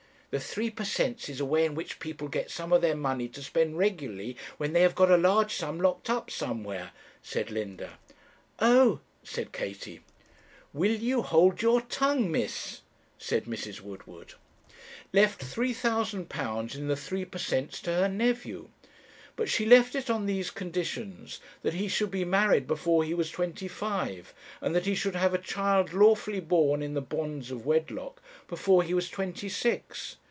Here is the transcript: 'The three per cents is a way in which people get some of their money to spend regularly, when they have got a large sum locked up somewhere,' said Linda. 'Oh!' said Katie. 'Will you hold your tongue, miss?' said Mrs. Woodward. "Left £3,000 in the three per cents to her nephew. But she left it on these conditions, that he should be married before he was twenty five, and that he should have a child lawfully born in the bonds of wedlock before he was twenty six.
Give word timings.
'The 0.33 0.39
three 0.39 0.69
per 0.69 0.85
cents 0.85 1.27
is 1.27 1.41
a 1.41 1.45
way 1.45 1.65
in 1.65 1.75
which 1.75 1.99
people 1.99 2.29
get 2.29 2.49
some 2.49 2.71
of 2.71 2.79
their 2.79 2.95
money 2.95 3.27
to 3.27 3.43
spend 3.43 3.77
regularly, 3.77 4.37
when 4.55 4.71
they 4.71 4.81
have 4.81 4.95
got 4.95 5.11
a 5.11 5.17
large 5.17 5.53
sum 5.53 5.77
locked 5.77 6.09
up 6.09 6.31
somewhere,' 6.31 6.91
said 7.21 7.51
Linda. 7.51 7.99
'Oh!' 8.59 9.01
said 9.25 9.51
Katie. 9.51 9.99
'Will 10.71 10.93
you 10.95 11.21
hold 11.21 11.61
your 11.61 11.81
tongue, 11.81 12.31
miss?' 12.31 12.79
said 13.17 13.43
Mrs. 13.43 13.81
Woodward. 13.81 14.35
"Left 15.11 15.41
£3,000 15.41 16.75
in 16.75 16.87
the 16.87 16.95
three 16.95 17.25
per 17.25 17.37
cents 17.37 17.81
to 17.81 17.91
her 17.91 18.07
nephew. 18.07 18.69
But 19.35 19.49
she 19.49 19.65
left 19.65 19.95
it 19.95 20.09
on 20.09 20.27
these 20.27 20.49
conditions, 20.51 21.41
that 21.61 21.73
he 21.73 21.89
should 21.89 22.11
be 22.11 22.23
married 22.23 22.67
before 22.67 23.03
he 23.03 23.13
was 23.13 23.31
twenty 23.31 23.67
five, 23.67 24.33
and 24.61 24.73
that 24.75 24.85
he 24.85 24.93
should 24.95 25.15
have 25.15 25.33
a 25.33 25.37
child 25.39 25.93
lawfully 25.93 26.39
born 26.41 26.81
in 26.83 26.93
the 26.93 27.01
bonds 27.01 27.49
of 27.51 27.65
wedlock 27.65 28.21
before 28.47 28.83
he 28.83 28.93
was 28.93 29.09
twenty 29.09 29.49
six. 29.49 30.17